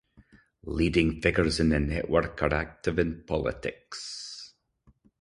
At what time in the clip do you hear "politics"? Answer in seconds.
3.23-4.51